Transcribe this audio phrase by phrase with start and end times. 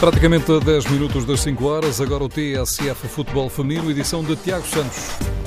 [0.00, 4.66] Praticamente a 10 minutos das 5 horas, agora o TSF Futebol Feminino, edição de Tiago
[4.66, 5.39] Santos.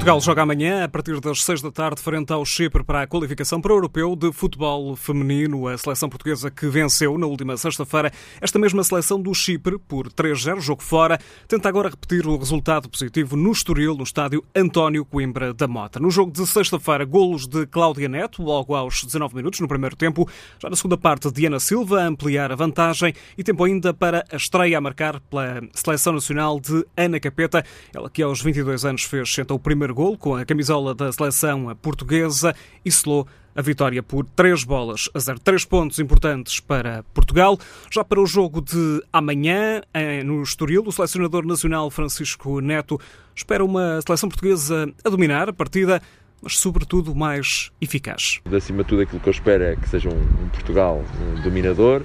[0.00, 3.60] Portugal joga amanhã, a partir das 6 da tarde, frente ao Chipre para a qualificação
[3.60, 5.68] para o Europeu de Futebol Feminino.
[5.68, 8.10] A seleção portuguesa que venceu na última sexta-feira
[8.40, 13.36] esta mesma seleção do Chipre por 3-0, jogo fora, tenta agora repetir o resultado positivo
[13.36, 16.00] no Estoril, no estádio António Coimbra da Mota.
[16.00, 20.26] No jogo de sexta-feira, golos de Cláudia Neto, logo aos 19 minutos, no primeiro tempo.
[20.58, 24.36] Já na segunda parte, Diana Silva a ampliar a vantagem e tempo ainda para a
[24.36, 27.62] estreia a marcar pela seleção nacional de Ana Capeta.
[27.94, 32.54] Ela que aos 22 anos fez então o primeiro com a camisola da seleção portuguesa
[32.84, 35.38] e selou a vitória por três bolas a zero.
[35.38, 37.58] Três pontos importantes para Portugal.
[37.90, 42.98] Já para o jogo de amanhã, eh, no Estoril, o selecionador nacional Francisco Neto
[43.34, 46.00] espera uma seleção portuguesa a dominar a partida,
[46.40, 48.40] mas sobretudo mais eficaz.
[48.50, 51.04] Acima de tudo, aquilo que eu espero é que seja um Portugal
[51.42, 52.02] dominador,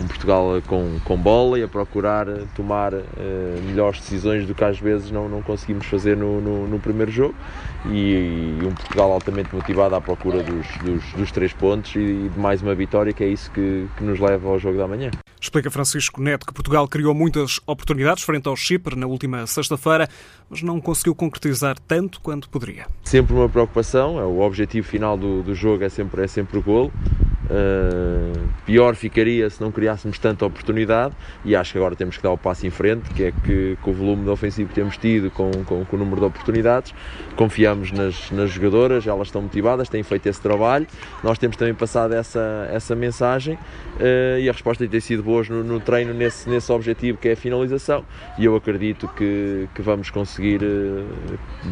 [0.00, 3.02] um Portugal com, com bola e a procurar tomar uh,
[3.64, 7.34] melhores decisões do que às vezes não, não conseguimos fazer no, no, no primeiro jogo
[7.86, 12.28] e, e, um Portugal altamente motivado à procura dos, dos, dos três pontos e, e,
[12.28, 15.10] de mais uma vitória que é isso que, que nos leva ao jogo da manhã.
[15.40, 20.08] Explica Francisco Neto que Portugal criou muitas oportunidades frente ao Chipre na última sexta-feira,
[20.50, 22.86] mas não conseguiu concretizar tanto quanto poderia.
[23.04, 26.62] Sempre uma preocupação, é o objetivo final do, do jogo é sempre, é sempre o
[26.62, 26.92] golo.
[27.50, 31.14] Uh, pior ficaria se não criássemos tanta oportunidade
[31.46, 33.90] e acho que agora temos que dar o passo em frente, que é que com
[33.90, 36.94] o volume de ofensivo que temos tido, com, com, com o número de oportunidades,
[37.36, 40.86] confiamos nas, nas, jogadoras, elas estão motivadas, têm feito esse trabalho,
[41.24, 45.64] nós temos também passado essa, essa mensagem uh, e a resposta tem sido boa no,
[45.64, 48.04] no, treino nesse, nesse objetivo que é a finalização
[48.36, 51.06] e eu acredito que, que vamos conseguir uh,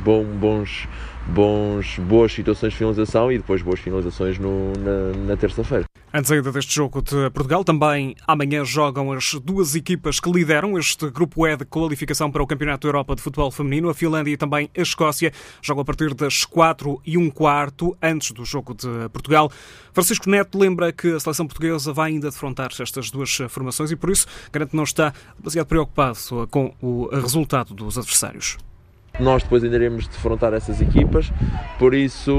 [0.03, 0.89] bom, bons
[1.29, 5.85] bons, boas situações de finalização e depois boas finalizações no, na, na terça-feira.
[6.15, 11.11] Antes ainda deste jogo de Portugal, também amanhã jogam as duas equipas que lideram este
[11.11, 14.37] grupo E de qualificação para o Campeonato da Europa de Futebol Feminino, a Finlândia e
[14.37, 15.33] também a Escócia.
[15.61, 19.51] Jogam a partir das 4 e um quarto, antes do jogo de Portugal.
[19.93, 24.09] Francisco Neto lembra que a seleção portuguesa vai ainda defrontar estas duas formações e por
[24.09, 26.19] isso garante não está demasiado preocupado
[26.51, 28.57] com o resultado dos adversários.
[29.19, 31.33] Nós depois ainda iremos defrontar essas equipas,
[31.79, 32.33] por isso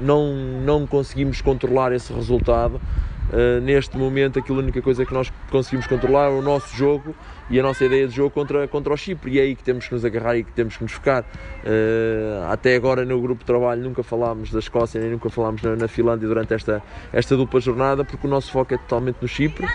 [0.00, 2.80] não, não conseguimos controlar esse resultado
[3.30, 7.14] Uh, neste momento, aquilo a única coisa que nós conseguimos controlar é o nosso jogo
[7.48, 9.32] e a nossa ideia de jogo contra, contra o Chipre.
[9.32, 11.24] E é aí que temos que nos agarrar e que temos que nos focar.
[11.64, 15.76] Uh, até agora, no grupo de trabalho, nunca falámos da Escócia nem nunca falámos na,
[15.76, 16.82] na, Finlândia durante esta,
[17.12, 19.66] esta dupla jornada, porque o nosso foco é totalmente no Chipre.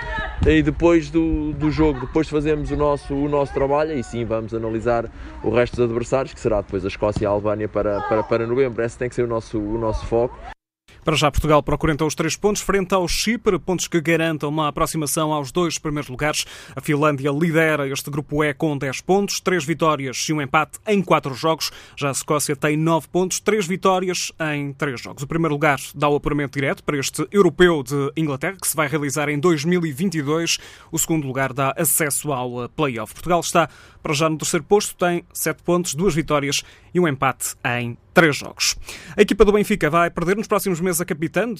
[0.46, 4.26] E depois do, do jogo, depois de fazermos o nosso, o nosso trabalho, aí sim
[4.26, 5.10] vamos analisar
[5.44, 8.48] o resto dos adversários, que será depois a Escócia e a Albânia para, para, para
[8.48, 8.84] novembro.
[8.84, 10.55] Esse tem que ser o nosso, o nosso foco.
[11.06, 14.70] Para já, Portugal procura então os três pontos frente ao Chipre, pontos que garantam uma
[14.70, 16.48] aproximação aos dois primeiros lugares.
[16.76, 21.04] A Finlândia lidera este grupo E com 10 pontos, três vitórias e um empate em
[21.04, 21.72] quatro jogos.
[21.96, 25.22] Já a Escócia tem 9 pontos, três vitórias em três jogos.
[25.22, 28.88] O primeiro lugar dá o apuramento direto para este europeu de Inglaterra, que se vai
[28.88, 30.58] realizar em 2022.
[30.92, 33.14] O segundo lugar dá acesso ao play-off.
[33.14, 33.70] Portugal está
[34.02, 36.64] para já no terceiro posto, tem 7 pontos, duas vitórias
[36.96, 38.76] e um empate em três jogos.
[39.16, 41.54] A equipa do Benfica vai perder nos próximos meses a capitã.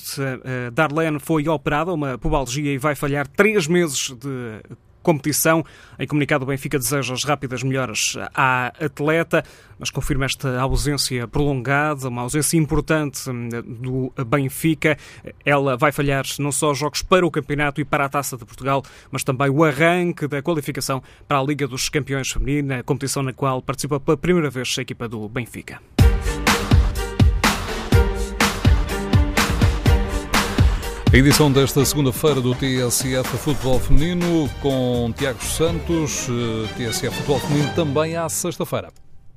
[0.74, 4.62] Darlene foi operada, uma pubalgia, e vai falhar três meses de
[5.04, 5.64] competição.
[6.00, 9.44] Em comunicado, o Benfica deseja as rápidas melhoras à atleta,
[9.78, 14.98] mas confirma esta ausência prolongada, uma ausência importante hum, do Benfica.
[15.46, 18.82] Ela vai falhar não só jogos para o campeonato e para a Taça de Portugal,
[19.12, 23.62] mas também o arranque da qualificação para a Liga dos Campeões Feminina, competição na qual
[23.62, 25.95] participa pela primeira vez a equipa do Benfica.
[31.16, 37.74] A edição desta segunda-feira do TSF Futebol Feminino com Tiago Santos, eh, TSF Futebol Feminino
[37.74, 38.90] também à sexta-feira.